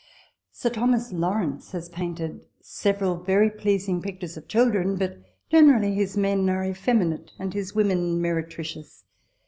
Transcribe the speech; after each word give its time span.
Sir 0.51 0.71
Thomas 0.71 1.13
Lawrence 1.13 1.73
has 1.73 1.87
painted 1.87 2.47
several 2.59 3.17
very 3.17 3.51
pleasing 3.51 4.01
pictures 4.01 4.35
of 4.35 4.47
children; 4.47 4.95
but 4.97 5.19
generally 5.51 5.93
his 5.93 6.17
men 6.17 6.49
are 6.49 6.65
effeminate, 6.65 7.33
and 7.37 7.53
his 7.53 7.75
women 7.75 8.19
meretricious. 8.19 9.03